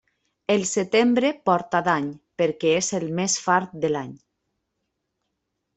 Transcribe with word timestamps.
El 0.53 0.63
setembre 0.69 1.29
porta 1.49 1.81
dany 1.89 2.07
perquè 2.43 2.73
és 2.81 2.91
el 3.01 3.07
més 3.21 3.39
fart 3.45 3.79
de 3.85 3.95
l'any. 3.97 4.13